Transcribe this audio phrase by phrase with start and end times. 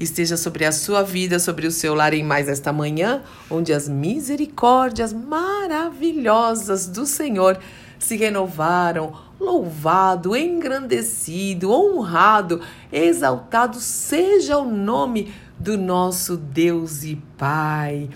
[0.00, 3.88] esteja sobre a sua vida, sobre o seu lar em mais esta manhã, onde as
[3.88, 7.58] misericórdias maravilhosas do Senhor
[7.98, 9.12] se renovaram.
[9.40, 12.60] Louvado, engrandecido, honrado,
[12.92, 18.08] exaltado seja o nome do nosso Deus e Pai.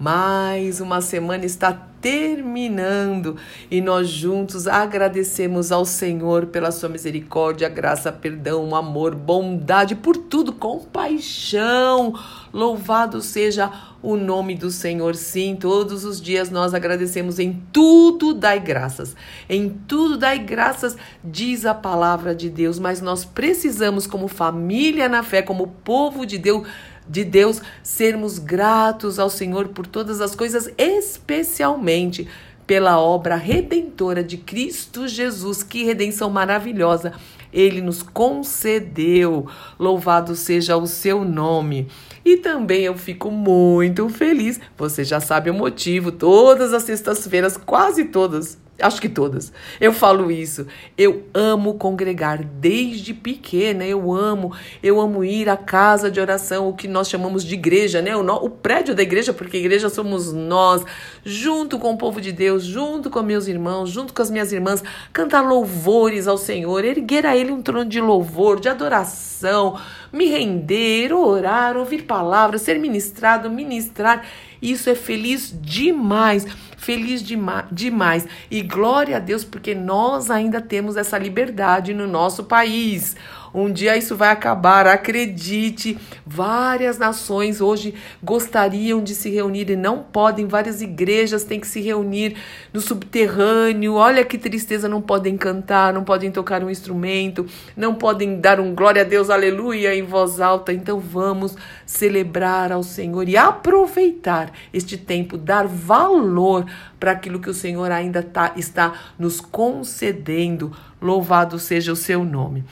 [0.00, 3.36] Mais uma semana está terminando
[3.70, 10.54] e nós juntos agradecemos ao Senhor pela sua misericórdia, graça, perdão, amor, bondade, por tudo,
[10.54, 12.14] compaixão.
[12.50, 13.70] Louvado seja
[14.02, 15.14] o nome do Senhor.
[15.14, 19.14] Sim, todos os dias nós agradecemos em tudo, dai graças.
[19.50, 25.22] Em tudo dai graças, diz a palavra de Deus, mas nós precisamos como família na
[25.22, 26.66] fé, como povo de Deus,
[27.10, 32.28] de Deus, sermos gratos ao Senhor por todas as coisas, especialmente
[32.66, 35.64] pela obra redentora de Cristo Jesus.
[35.64, 37.12] Que redenção maravilhosa
[37.52, 39.48] ele nos concedeu.
[39.76, 41.88] Louvado seja o seu nome.
[42.24, 44.60] E também eu fico muito feliz.
[44.78, 49.52] Você já sabe o motivo, todas as sextas-feiras, quase todas, acho que todas.
[49.80, 50.66] Eu falo isso.
[50.96, 53.84] Eu amo congregar desde pequena.
[53.84, 58.02] Eu amo, eu amo ir à casa de oração, o que nós chamamos de igreja,
[58.02, 58.16] né?
[58.16, 60.84] O, no, o prédio da igreja, porque igreja somos nós,
[61.24, 64.82] junto com o povo de Deus, junto com meus irmãos, junto com as minhas irmãs,
[65.12, 69.78] cantar louvores ao Senhor, erguer a Ele um trono de louvor, de adoração,
[70.12, 74.24] me render, orar, ouvir palavras, ser ministrado, ministrar.
[74.60, 76.46] Isso é feliz demais,
[76.90, 77.22] feliz
[77.70, 78.26] demais.
[78.50, 83.16] E glória a Deus, porque nós ainda temos essa liberdade no nosso país.
[83.52, 85.98] Um dia isso vai acabar, acredite.
[86.24, 90.46] Várias nações hoje gostariam de se reunir e não podem.
[90.46, 92.36] Várias igrejas têm que se reunir
[92.72, 93.94] no subterrâneo.
[93.94, 97.46] Olha que tristeza, não podem cantar, não podem tocar um instrumento,
[97.76, 100.72] não podem dar um glória a Deus, aleluia em voz alta.
[100.72, 106.66] Então vamos celebrar ao Senhor e aproveitar este tempo, dar valor
[106.98, 110.72] para aquilo que o Senhor ainda tá, está nos concedendo.
[111.00, 112.64] Louvado seja o seu nome.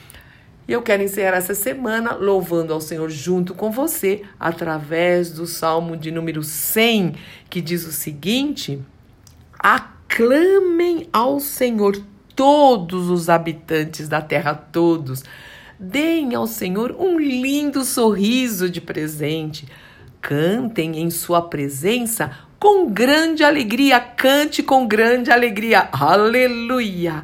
[0.69, 5.97] E eu quero encerrar essa semana louvando ao Senhor junto com você, através do Salmo
[5.97, 7.15] de número 100,
[7.49, 8.79] que diz o seguinte:
[9.57, 11.99] Aclamem ao Senhor
[12.35, 15.23] todos os habitantes da terra, todos.
[15.79, 19.67] Deem ao Senhor um lindo sorriso de presente.
[20.21, 22.29] Cantem em sua presença
[22.59, 23.99] com grande alegria.
[23.99, 25.89] Cante com grande alegria.
[25.91, 27.23] Aleluia.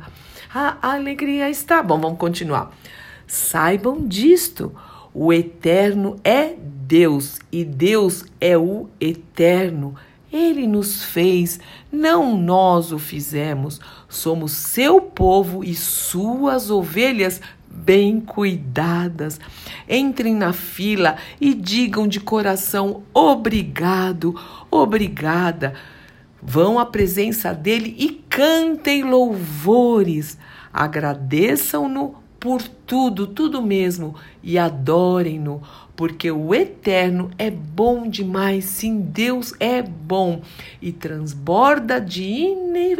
[0.51, 1.83] A alegria está.
[1.83, 2.71] Bom, vamos continuar.
[3.27, 4.71] Saibam disto:
[5.13, 9.95] o eterno é Deus e Deus é o eterno.
[10.31, 11.59] Ele nos fez,
[11.89, 13.79] não nós o fizemos.
[14.09, 19.39] Somos seu povo e suas ovelhas bem cuidadas.
[19.89, 24.35] Entrem na fila e digam de coração: obrigado,
[24.69, 25.73] obrigada.
[26.41, 30.37] Vão à presença dele e cantem louvores.
[30.71, 34.13] Agradeçam-no por tudo, tudo mesmo,
[34.43, 35.63] e adorem-no,
[35.95, 38.65] porque o eterno é bom demais.
[38.65, 40.43] Sim, Deus é bom
[40.79, 42.23] e transborda de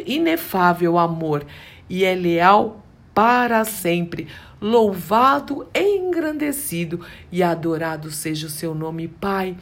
[0.07, 1.45] inefável amor
[1.87, 2.84] e é leal
[3.14, 4.28] para sempre.
[4.59, 9.55] Louvado, engrandecido e adorado seja o seu nome, Pai.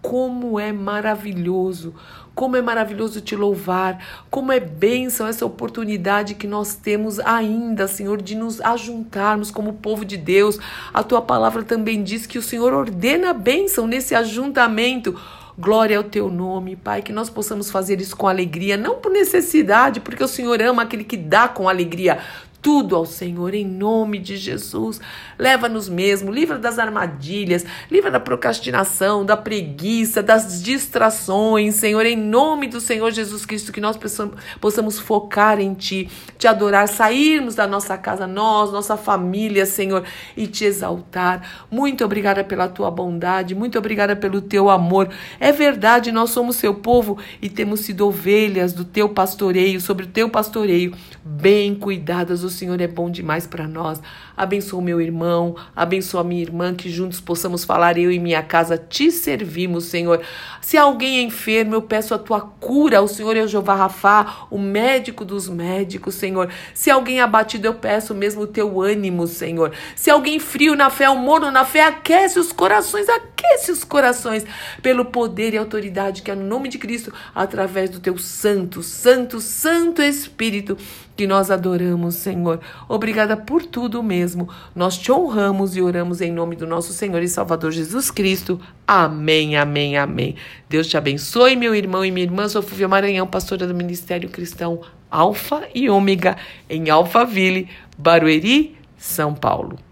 [0.00, 1.94] Como é maravilhoso,
[2.34, 3.98] como é maravilhoso te louvar,
[4.30, 10.04] como é bênção essa oportunidade que nós temos ainda, Senhor, de nos ajuntarmos como povo
[10.04, 10.56] de Deus.
[10.94, 15.18] A tua palavra também diz que o Senhor ordena a bênção nesse ajuntamento.
[15.58, 19.98] Glória ao teu nome, Pai, que nós possamos fazer isso com alegria, não por necessidade,
[19.98, 22.20] porque o Senhor ama aquele que dá com alegria
[22.60, 25.00] tudo ao Senhor em nome de Jesus.
[25.38, 32.66] Leva-nos mesmo, livra das armadilhas, livra da procrastinação, da preguiça, das distrações, Senhor, em nome
[32.66, 37.96] do Senhor Jesus Cristo, que nós possamos, focar em Ti, te adorar, sairmos da nossa
[37.96, 40.04] casa, nós, nossa família, Senhor,
[40.36, 41.66] e te exaltar.
[41.70, 45.08] Muito obrigada pela Tua bondade, muito obrigada pelo Teu amor.
[45.38, 50.08] É verdade, nós somos Seu povo e temos sido ovelhas do Teu pastoreio, sobre o
[50.08, 50.92] Teu pastoreio,
[51.24, 54.00] bem cuidadas o Senhor é bom demais para nós.
[54.36, 59.10] Abençoa meu irmão, abençoa minha irmã, que juntos possamos falar, eu e minha casa te
[59.10, 60.20] servimos, Senhor.
[60.60, 63.00] Se alguém é enfermo, eu peço a tua cura.
[63.00, 66.50] O Senhor é o Jeová Rafá, o médico dos médicos, Senhor.
[66.74, 69.72] Se alguém é abatido, eu peço mesmo o teu ânimo, Senhor.
[69.94, 74.44] Se alguém frio na fé, o morno na fé, aquece os corações, aquece os corações
[74.82, 79.40] pelo poder e autoridade que é no nome de Cristo, através do teu santo, santo,
[79.40, 80.76] santo Espírito
[81.16, 82.60] que nós adoramos, Senhor.
[82.88, 84.48] Obrigada por tudo mesmo.
[84.74, 88.60] Nós te honramos e oramos em nome do nosso Senhor e Salvador Jesus Cristo.
[88.86, 90.36] Amém, amém, amém.
[90.68, 92.48] Deus te abençoe, meu irmão e minha irmã.
[92.48, 94.80] Sou Fúvia Maranhão, pastora do Ministério Cristão
[95.10, 96.36] Alfa e Ômega,
[96.68, 99.87] em Alphaville, Barueri, São Paulo.